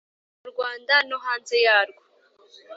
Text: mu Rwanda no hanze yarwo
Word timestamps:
mu 0.41 0.47
Rwanda 0.53 0.93
no 1.09 1.17
hanze 1.25 1.55
yarwo 1.65 2.03